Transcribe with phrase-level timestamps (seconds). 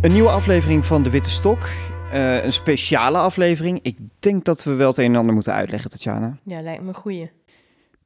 [0.00, 1.68] Een nieuwe aflevering van De Witte Stok.
[2.12, 3.78] Eh, een speciale aflevering.
[3.82, 6.36] Ik denk dat we wel het een en ander moeten uitleggen, Tatjana.
[6.44, 7.30] Ja, lijkt me een goeie.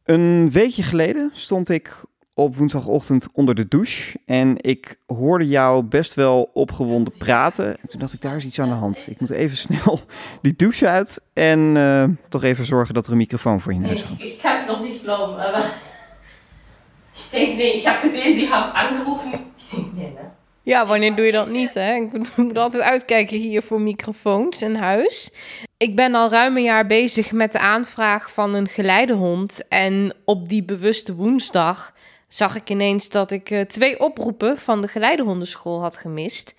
[0.04, 2.04] Een weekje geleden stond ik
[2.34, 4.18] op woensdagochtend onder de douche.
[4.26, 7.66] En ik hoorde jou best wel opgewonden praten.
[7.80, 9.06] En toen dacht ik, daar is iets aan de hand.
[9.10, 10.00] Ik moet even snel
[10.42, 11.20] die douche uit.
[11.32, 14.24] En eh, toch even zorgen dat er een microfoon voor je neus Nee, hangt.
[14.24, 15.64] ich kann es noch nicht glauben, aber
[17.14, 19.32] ich denke, nee, ich habe gesehen, Sie haben angerufen.
[19.58, 20.30] Ich denke, nee, ne?
[20.64, 21.94] Ja, wanneer doe je dat niet, hè?
[21.94, 25.30] Ik moet- altijd uitkijken hier voor microfoons in huis.
[25.76, 29.68] Ik ben al ruim een jaar bezig met de aanvraag van een geleidehond.
[29.68, 31.94] En op die bewuste woensdag
[32.28, 36.54] zag ik ineens dat ik eh, twee oproepen van de geleidehondenschool had gemist.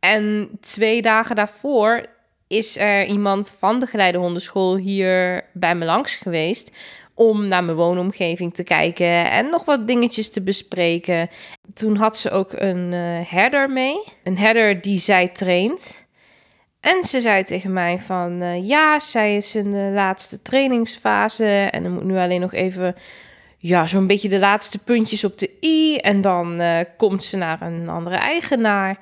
[0.00, 2.06] En twee dagen daarvoor
[2.48, 6.70] is er iemand van de geleidehondenschool hier bij me langs geweest
[7.18, 11.28] om naar mijn woonomgeving te kijken en nog wat dingetjes te bespreken.
[11.74, 16.06] Toen had ze ook een eh, herder mee, een herder die zij traint.
[16.80, 21.84] En ze zei tegen mij van eh, ja, zij is in de laatste trainingsfase en
[21.84, 22.94] er moet nu alleen nog even
[23.58, 27.62] ja, zo'n beetje de laatste puntjes op de i en dan eh, komt ze naar
[27.62, 28.98] een andere eigenaar.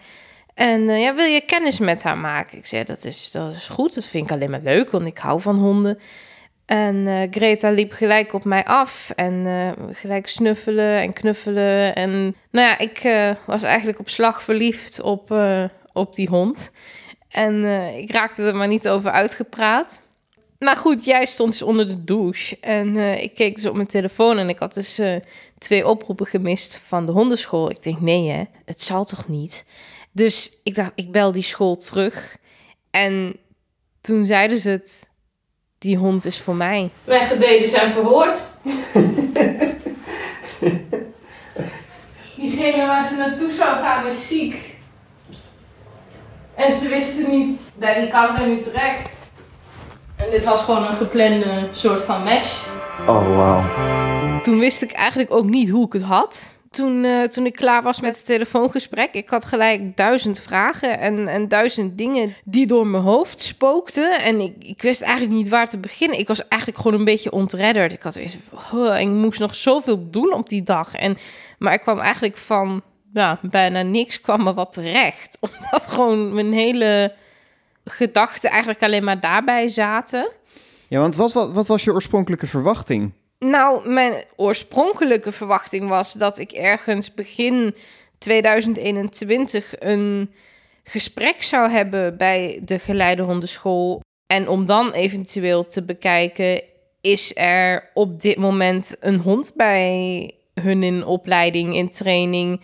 [0.55, 2.59] En ja, wil je kennis met haar maken?
[2.59, 5.19] Ik zei, dat is, dat is goed, dat vind ik alleen maar leuk, want ik
[5.19, 5.99] hou van honden.
[6.67, 11.95] En eh, Greta liep gelijk op mij af en eh, gelijk snuffelen en knuffelen.
[11.95, 15.35] En nou ja, ik eh, was eigenlijk op slag verliefd op,
[15.93, 16.71] op die hond.
[17.29, 17.65] En
[17.99, 20.03] ik raakte er maar niet over uitgepraat.
[20.59, 22.57] Maar goed, jij stond dus onder de douche.
[22.61, 25.01] En ik keek dus op mijn telefoon en ik had dus
[25.59, 27.71] twee oproepen gemist van de hondenschool.
[27.71, 29.67] Ik denk, nee hè, het zal toch niet?
[30.13, 32.37] Dus ik dacht, ik bel die school terug.
[32.91, 33.37] En
[34.01, 35.11] toen zeiden ze het,
[35.85, 36.91] die hond is voor mij.
[37.05, 38.39] Mijn gebeden zijn verhoord.
[42.37, 44.77] Diegene waar ze naartoe zou gaan is ziek.
[46.55, 49.31] En ze wisten niet, bij wie kan zij nu terecht.
[50.17, 52.67] En dit was gewoon een geplande soort van match.
[53.09, 53.63] Oh, wauw.
[54.43, 56.55] Toen wist ik eigenlijk ook niet hoe ik het had.
[56.75, 61.29] Toen, eh, toen ik klaar was met het telefoongesprek, ik had gelijk duizend vragen en,
[61.29, 64.21] en duizend dingen die door mijn hoofd spookten.
[64.21, 66.19] En ik, ik wist eigenlijk niet waar te beginnen.
[66.19, 67.93] Ik was eigenlijk gewoon een beetje ontredderd.
[67.93, 68.37] Ik had eens,
[68.99, 70.95] ik moest nog zoveel doen op die dag.
[70.95, 71.17] En,
[71.59, 75.39] maar ik kwam eigenlijk van ja, bijna niks kwam er wat terecht.
[75.47, 77.15] Omdat gewoon mijn hele
[77.85, 80.31] gedachten eigenlijk alleen maar daarbij zaten.
[80.89, 83.13] Ja, want wat, wat was je oorspronkelijke verwachting?
[83.45, 87.75] Nou, mijn oorspronkelijke verwachting was dat ik ergens begin
[88.19, 90.31] 2021 een
[90.85, 94.03] gesprek zou hebben bij de geleidehondenschool.
[94.27, 96.63] En om dan eventueel te bekijken,
[97.01, 102.61] is er op dit moment een hond bij hun in opleiding, in training,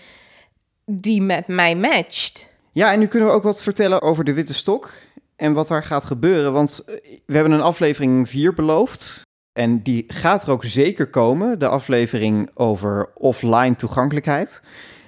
[0.84, 2.48] die met mij matcht.
[2.72, 4.92] Ja, en nu kunnen we ook wat vertellen over de Witte Stok
[5.36, 6.52] en wat daar gaat gebeuren.
[6.52, 6.94] Want eh,
[7.26, 9.28] we hebben een aflevering 4 beloofd.
[9.52, 11.58] En die gaat er ook zeker komen.
[11.58, 14.60] De aflevering over offline toegankelijkheid.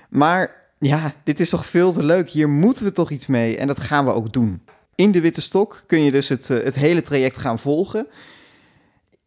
[0.09, 2.29] Maar ja, dit is toch veel te leuk.
[2.29, 3.57] Hier moeten we toch iets mee.
[3.57, 4.63] En dat gaan we ook doen.
[4.95, 8.07] In de Witte Stok kun je dus het, eh, het hele traject gaan volgen.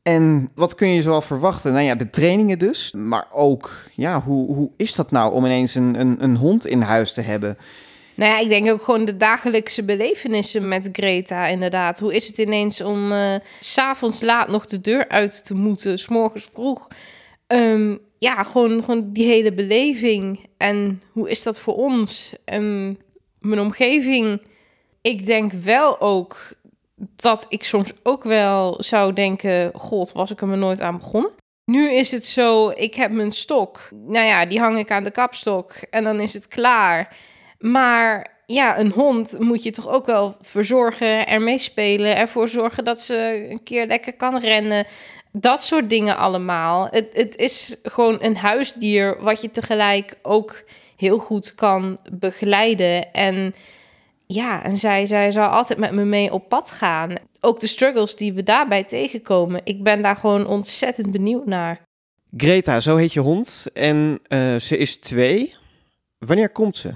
[0.02, 1.74] En wat kun je zoal verwachten?
[1.74, 2.92] Nou ja, de trainingen dus.
[2.92, 6.82] Maar ook, ja, hoe, hoe is dat nou om ineens een, een, een hond in
[6.82, 7.58] huis te hebben?
[8.16, 12.00] Nou ja, ik denk ook gewoon de dagelijkse belevenissen met Greta, inderdaad.
[12.00, 13.14] Hoe is het ineens om
[13.60, 16.88] s s'avonds laat nog de deur uit te moeten, s morgens vroeg?
[17.48, 20.48] Ehm, ja, gewoon, gewoon die hele beleving.
[20.58, 22.34] En hoe is dat voor ons?
[22.46, 22.98] En
[23.40, 24.42] mijn omgeving.
[25.02, 26.54] Ik denk wel ook
[27.16, 29.72] dat ik soms ook wel zou denken...
[29.74, 31.32] God, was ik er maar nooit aan begonnen?
[31.66, 33.90] Nu is het zo, ik heb mijn stok.
[33.92, 37.18] Nou ja, die hang ik aan de kapstok en dan is het klaar.
[37.60, 43.02] Maar ja, een hond moet je toch ook wel verzorgen, ermee spelen, ervoor zorgen dat
[43.02, 44.86] ze een keer lekker kan rennen.
[45.32, 46.88] Dat soort dingen allemaal.
[46.92, 50.64] Het, het is gewoon een huisdier wat je tegelijk ook
[50.98, 53.14] heel goed kan begeleiden.
[53.14, 53.56] En
[54.26, 57.14] ja, en zij, zij zal altijd met me mee op pad gaan.
[57.42, 59.62] Ook de struggles die we daarbij tegenkomen.
[59.64, 61.82] Ik ben daar gewoon ontzettend benieuwd naar.
[62.38, 63.66] Greta, zo heet je hond.
[63.74, 65.56] En eh, ze is twee.
[66.18, 66.96] Wanneer komt ze?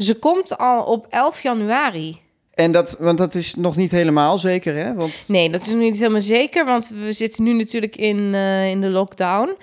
[0.00, 2.18] Ze komt al op 11 januari.
[2.54, 4.94] En dat, want dat is nog niet helemaal zeker, hè?
[4.94, 8.70] Want Nee, dat is nog niet helemaal zeker, want we zitten nu natuurlijk in, eh,
[8.70, 9.56] in de lockdown.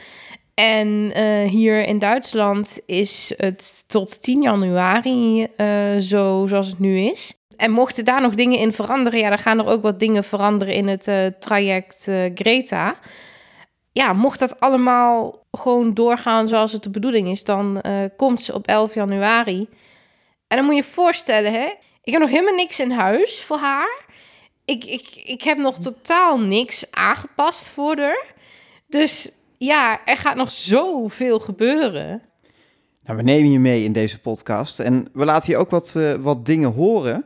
[0.54, 7.00] En eh, hier in Duitsland is het tot 10 januari eh, zo zoals het nu
[7.00, 7.38] is.
[7.56, 10.74] En mochten daar nog dingen in veranderen, ja, dan gaan er ook wat dingen veranderen
[10.74, 11.10] in het
[11.40, 12.95] traject Greta.
[13.92, 17.81] Ja, mocht dat allemaal gewoon doorgaan zoals het de bedoeling is, dan
[18.18, 19.68] komt ze op 11 januari.
[20.48, 21.74] En dan moet je je voorstellen, hè?
[22.04, 24.06] Ik heb nog helemaal niks in huis voor haar.
[24.66, 28.34] Ik, ik, ik heb nog totaal niks aangepast voor haar.
[28.88, 32.22] Dus ja, er gaat nog zoveel gebeuren.
[33.04, 36.14] Nou, we nemen je mee in deze podcast en we laten je ook wat, uh,
[36.14, 37.26] wat dingen horen.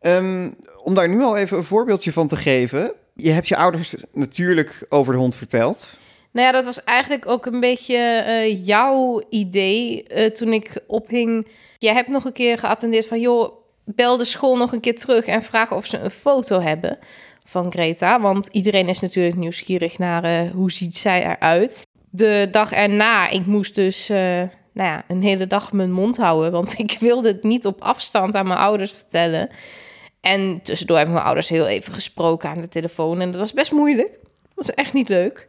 [0.00, 2.92] Um, om daar nu al even een voorbeeldje van te geven.
[3.14, 5.98] Je hebt je ouders natuurlijk over de hond verteld.
[6.34, 11.48] Nou ja, dat was eigenlijk ook een beetje uh, jouw idee uh, toen ik ophing.
[11.78, 13.52] Jij hebt nog een keer geattendeerd van, joh,
[13.84, 16.98] bel de school nog een keer terug en vraag of ze een foto hebben
[17.44, 18.20] van Greta.
[18.20, 21.86] Want iedereen is natuurlijk nieuwsgierig naar uh, hoe ziet zij eruit.
[22.10, 26.78] De dag erna, ik moest dus nou ja, een hele dag mijn mond houden, want
[26.86, 29.48] ik wilde het niet op afstand aan mijn ouders vertellen.
[30.20, 33.20] En tussendoor hebben mijn ouders heel even gesproken aan de telefoon.
[33.20, 34.10] En dat was best moeilijk.
[34.42, 35.48] Dat was echt niet leuk.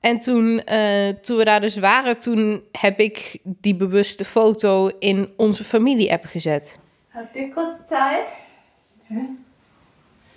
[0.00, 5.28] En toen, uh, toen we daar dus waren, toen heb ik die bewuste foto in
[5.36, 6.78] onze familie-app gezet.
[7.14, 8.28] Habt ihr kurz Zeit?
[9.06, 9.20] Hä?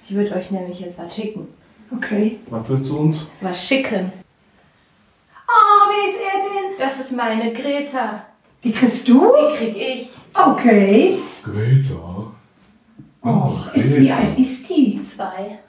[0.04, 1.48] Ich würde euch nämlich jetzt was schicken.
[1.92, 2.40] Okay.
[2.50, 3.28] Was willst du uns?
[3.40, 4.12] Was schicken.
[5.48, 6.78] Oh, wer ist er denn?
[6.80, 8.25] Das ist meine Greta.
[8.63, 9.31] Die kriegst du?
[9.36, 10.10] Die krieg ich.
[10.34, 11.18] Okay.
[11.44, 12.31] Greta.
[13.24, 15.02] Oh, ist, wie alt ist die?
[15.02, 15.60] Zwei.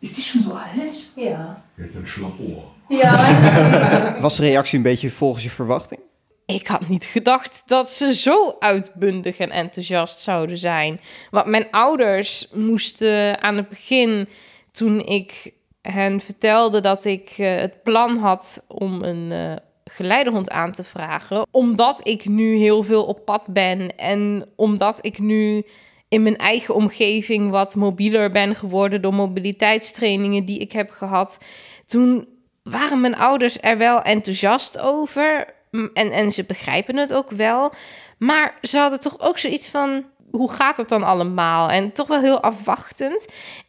[0.00, 1.12] Ist die schon so alt?
[1.16, 1.62] Ja.
[1.76, 2.73] Je hebt een slap oor.
[2.88, 6.00] Ja, Was de reactie een beetje volgens je verwachting?
[6.46, 11.00] Ik had niet gedacht dat ze zo uitbundig en enthousiast zouden zijn.
[11.30, 14.28] Want mijn ouders moesten aan het begin,
[14.72, 15.52] toen ik
[15.82, 21.46] hen vertelde dat ik uh, het plan had om een uh, geleidehond aan te vragen,
[21.50, 25.64] omdat ik nu heel veel op pad ben en omdat ik nu
[26.08, 31.38] in mijn eigen omgeving wat mobieler ben geworden door mobiliteitstrainingen die ik heb gehad.
[31.86, 32.28] Toen
[32.64, 35.54] waren mijn ouders er wel enthousiast over.
[35.70, 37.72] En, en ze begrijpen het ook wel.
[38.18, 41.70] Maar ze hadden toch ook zoiets van: hoe gaat het dan allemaal?
[41.70, 43.26] En toch wel heel afwachtend.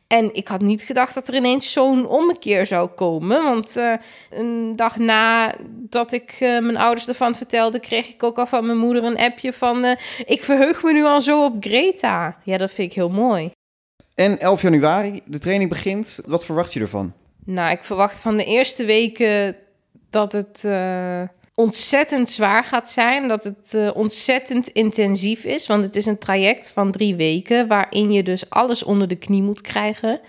[0.07, 3.43] En ik had niet gedacht dat er ineens zo'n ommekeer zou komen.
[3.43, 3.93] Want uh,
[4.29, 8.77] een dag nadat ik uh, mijn ouders ervan vertelde, kreeg ik ook al van mijn
[8.77, 9.95] moeder een appje van: uh,
[10.25, 12.37] Ik verheug me nu al zo op Greta.
[12.43, 13.51] Ja, dat vind ik heel mooi.
[14.15, 16.19] En 11 januari, de training begint.
[16.25, 17.13] Wat verwacht je ervan?
[17.45, 19.55] Nou, ik verwacht van de eerste weken
[20.09, 20.63] dat het
[21.55, 23.27] ontzettend zwaar gaat zijn.
[23.27, 25.67] Dat het uh, ontzettend intensief is.
[25.67, 27.67] Want het is een traject van drie weken.
[27.67, 30.19] Waarin je dus alles onder de knie moet krijgen.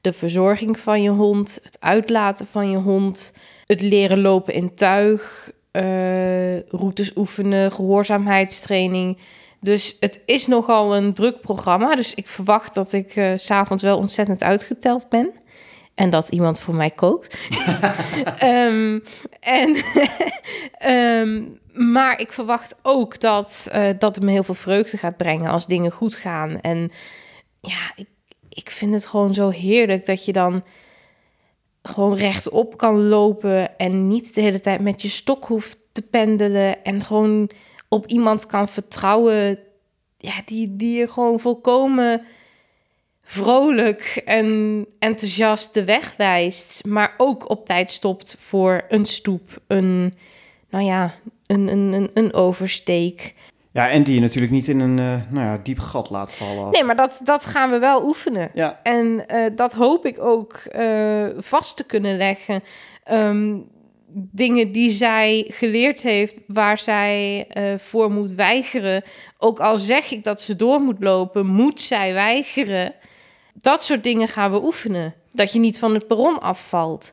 [0.00, 1.60] De verzorging van je hond.
[1.62, 3.34] Het uitlaten van je hond.
[3.66, 5.52] Het leren lopen in tuig.
[5.72, 7.72] Uh, routes oefenen.
[7.72, 9.18] Gehoorzaamheidstraining.
[9.60, 11.96] Dus het is nogal een druk programma.
[11.96, 15.32] Dus ik verwacht dat ik uh, s'avonds wel ontzettend uitgeteld ben
[15.94, 17.36] en dat iemand voor mij kookt.
[18.42, 19.02] um,
[19.40, 19.76] en,
[20.90, 21.58] um,
[21.94, 25.66] maar ik verwacht ook dat, uh, dat het me heel veel vreugde gaat brengen als
[25.66, 26.60] dingen goed gaan.
[26.60, 26.90] En
[27.60, 28.08] ja, ik,
[28.48, 30.64] ik vind het gewoon zo heerlijk dat je dan
[31.82, 36.84] gewoon rechtop kan lopen en niet de hele tijd met je stok hoeft te pendelen
[36.84, 37.50] en gewoon
[37.88, 39.58] op iemand kan vertrouwen
[40.18, 42.24] ja, die, die je gewoon volkomen
[43.24, 50.14] vrolijk en enthousiast de weg wijst, maar ook op tijd stopt voor een stoep, een,
[50.70, 51.14] nou ja,
[51.46, 53.34] een, een, een, een oversteek.
[53.72, 56.70] Ja, en die je natuurlijk niet in een uh, nou ja, diep gat laat vallen.
[56.70, 58.50] Nee, maar dat, dat gaan we wel oefenen.
[58.54, 58.80] Ja.
[58.82, 62.62] En uh, dat hoop ik ook uh, vast te kunnen leggen.
[63.10, 63.72] Um,
[64.16, 67.46] dingen die zij geleerd heeft, waar zij
[67.78, 69.02] voor moet weigeren.
[69.38, 72.94] Ook al zeg ik dat ze door moet lopen, moet zij weigeren.
[73.54, 75.14] Dat soort dingen gaan we oefenen.
[75.32, 77.12] Dat je niet van het perron afvalt.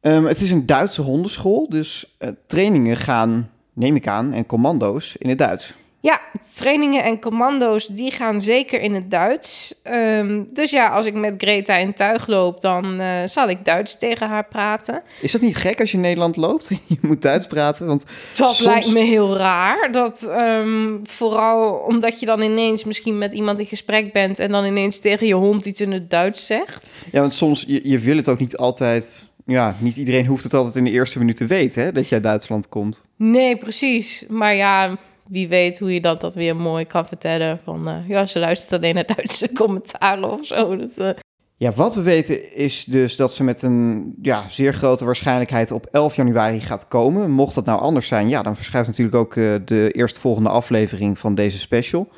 [0.00, 5.16] Um, het is een Duitse hondenschool, dus uh, trainingen gaan, neem ik aan, en commando's
[5.16, 5.74] in het Duits.
[6.00, 6.20] Ja,
[6.54, 9.74] trainingen en commando's die gaan zeker in het Duits.
[9.92, 13.98] Um, dus ja, als ik met Greta in tuig loop, dan uh, zal ik Duits
[13.98, 15.02] tegen haar praten.
[15.20, 17.86] Is dat niet gek als je in Nederland loopt en je moet Duits praten?
[17.86, 18.60] Want dat soms...
[18.60, 19.92] lijkt me heel raar.
[19.92, 24.64] Dat um, vooral omdat je dan ineens misschien met iemand in gesprek bent en dan
[24.64, 26.90] ineens tegen je hond iets in het Duits zegt.
[27.12, 29.34] Ja, want soms je, je wil het ook niet altijd.
[29.46, 32.14] Ja, niet iedereen hoeft het altijd in de eerste minuut te weten hè, dat je
[32.14, 33.02] uit Duitsland komt.
[33.16, 34.24] Nee, precies.
[34.28, 37.60] Maar ja, wie weet hoe je dat, dat weer mooi kan vertellen.
[37.64, 40.76] Van uh, ja, ze luistert alleen naar Duitse commentaren of zo.
[40.76, 41.10] Dat, uh...
[41.56, 45.86] Ja, wat we weten is dus dat ze met een ja, zeer grote waarschijnlijkheid op
[45.86, 47.30] 11 januari gaat komen.
[47.30, 51.34] Mocht dat nou anders zijn, ja, dan verschuift natuurlijk ook uh, de eerstvolgende aflevering van
[51.34, 52.08] deze special.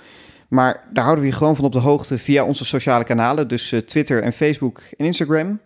[0.48, 3.48] Maar daar houden we je gewoon van op de hoogte via onze sociale kanalen.
[3.48, 5.60] Dus Twitter en Facebook en Instagram.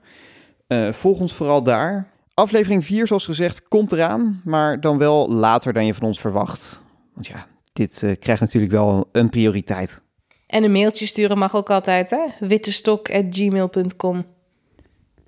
[0.93, 2.13] volg ons vooral daar.
[2.35, 4.41] Aflevering 4, zoals gezegd, komt eraan.
[4.45, 6.81] Maar dan wel later dan je van ons verwacht.
[7.13, 10.01] Want ja, dit eh, krijgt natuurlijk wel een prioriteit.
[10.47, 12.25] En een mailtje sturen mag ook altijd, hè?
[12.41, 14.25] wittestok.gmail.com.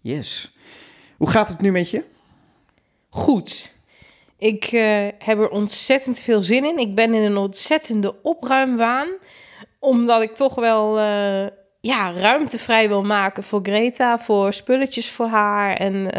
[0.01, 0.57] Yes.
[1.17, 2.05] Hoe gaat het nu met je?
[3.09, 3.75] Goed.
[4.39, 6.79] Ik eh, heb er ontzettend veel zin in.
[6.79, 9.09] Ik ben in een ontzettende opruimwaan.
[9.79, 11.47] Omdat ik toch wel eh,
[11.81, 14.19] ja, ruimte vrij wil maken voor Greta.
[14.19, 15.77] Voor spulletjes voor haar.
[15.77, 16.11] En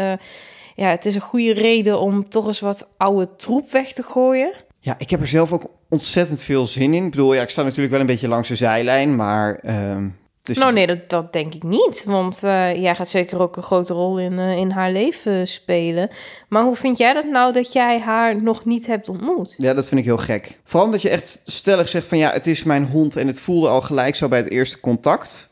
[0.74, 4.52] ja, het is een goede reden om toch eens wat oude troep weg te gooien.
[4.86, 7.04] Ja, ik heb er zelf ook ontzettend veel zin in.
[7.04, 9.54] Ik bedoel, ja, ik sta natuurlijk wel een beetje langs de zijlijn, maar...
[9.54, 10.08] ehm,
[10.42, 12.04] dus Nou nee, dat, dat denk ik niet.
[12.06, 16.08] Want eh, jij gaat zeker ook een grote rol in, eh, in haar leven spelen.
[16.48, 19.54] Maar hoe vind jij dat nou dat jij haar nog niet hebt ontmoet?
[19.56, 20.58] Ja, dat vind ik heel gek.
[20.64, 23.68] Vooral omdat je echt stellig zegt van ja, het is mijn hond en het voelde
[23.68, 25.48] al gelijk zo bij het eerste contact.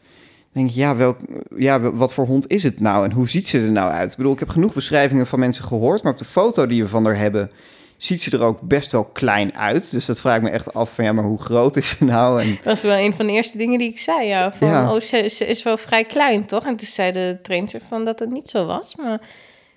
[0.53, 1.19] Dan denk ik, ja, welk,
[1.57, 4.11] ja, wat voor hond is het nou en hoe ziet ze er nou uit?
[4.11, 6.89] Ik bedoel, ik heb genoeg beschrijvingen van mensen gehoord, maar op de foto die we
[6.89, 7.51] van haar hebben,
[7.97, 9.91] ziet ze er ook best wel klein uit.
[9.91, 12.43] Dus dat vraag ik me echt af van ja, maar hoe groot is ze nou?
[12.43, 14.27] En Dat is wel een van de eerste dingen die ik zei.
[14.27, 14.95] Ja, van, Ja.
[14.95, 16.65] oh, ze, ze is wel vrij klein, toch?
[16.65, 18.97] En toen zei de trainer van dat het niet zo was.
[18.97, 19.21] Maar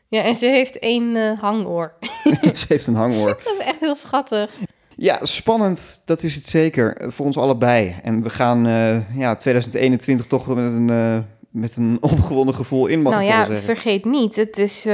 [0.07, 1.93] ja, en ze heeft één eh, hangoor.
[2.53, 3.27] ze heeft een hangoor.
[3.43, 4.51] dat is echt heel schattig.
[4.95, 6.95] Ja, spannend, dat is het zeker.
[6.97, 7.95] eh, Voor ons allebei.
[8.03, 13.13] En we gaan eh, ja, 2021 toch met een, met een opgewonden gevoel in, mag
[13.13, 13.57] nou ja, zeggen.
[13.65, 14.85] vergeet niet, het is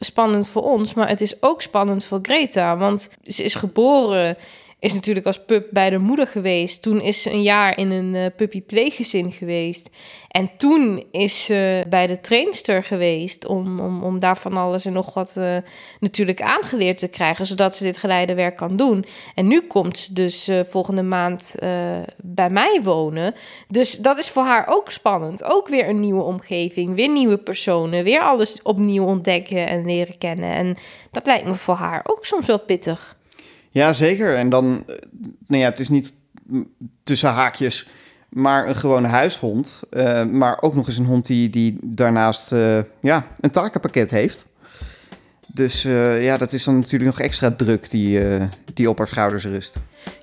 [0.00, 2.76] spannend voor ons, maar het is ook spannend voor Greta.
[2.76, 4.36] Want ze is geboren,
[4.80, 6.82] is natuurlijk als pup bij de moeder geweest.
[6.82, 9.90] Toen is ze een jaar in een eh puppy-pleeggezin geweest.
[10.28, 14.92] En toen is ze bij de trainster geweest om, om, om daar van alles en
[14.92, 15.56] nog wat eh,
[16.00, 19.04] natuurlijk aangeleerd te krijgen, zodat ze dit geleidewerk kan doen.
[19.34, 21.54] En nu komt ze dus eh, volgende maand
[22.16, 23.34] bij mij wonen.
[23.68, 25.44] Dus dat is voor haar ook spannend.
[25.44, 30.52] Ook weer een nieuwe omgeving, weer nieuwe personen, weer alles opnieuw ontdekken en leren kennen.
[30.52, 30.76] En
[31.10, 33.17] dat lijkt me voor haar ook soms wel pittig.
[33.70, 34.34] Ja, zeker.
[34.34, 34.94] En dan, eh,
[35.46, 36.12] nou ja, het is niet
[37.02, 37.88] tussen haakjes,
[38.28, 39.82] maar een gewone huishond.
[39.90, 44.46] eh, maar ook nog eens een hond die, die daarnaast eh, ja, een takenpakket heeft.
[45.54, 45.82] Dus
[46.20, 48.20] ja, dat is dan natuurlijk nog extra druk die,
[48.74, 49.76] die op haar schouders rust.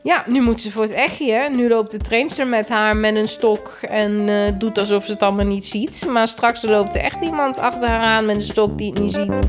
[0.03, 1.49] Ja, nu moet ze voor het echtje.
[1.55, 4.25] Nu loopt de trainster met haar met een stok en
[4.57, 6.05] doet alsof ze het allemaal niet ziet.
[6.09, 9.13] Maar straks loopt er echt iemand achter haar aan met een stok die het niet
[9.13, 9.39] ziet.